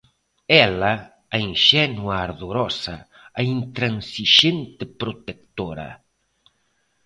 [0.67, 0.93] Ela,
[1.35, 2.95] a inxenua ardorosa,
[3.39, 5.89] a intransixente protectora.